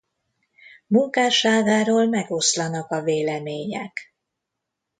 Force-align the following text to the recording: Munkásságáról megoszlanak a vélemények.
Munkásságáról 0.87 2.05
megoszlanak 2.07 2.91
a 2.91 3.01
vélemények. 3.01 4.13